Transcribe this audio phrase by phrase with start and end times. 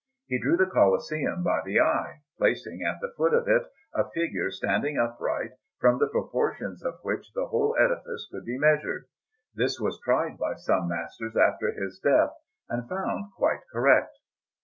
[0.25, 4.49] He drew the Colosseum by the eye, placing at the foot of it a figure
[4.49, 9.05] standing upright, from the proportions of which the whole edifice could be measured;
[9.53, 12.33] this was tried by some masters after his death,
[12.67, 14.17] and found quite correct.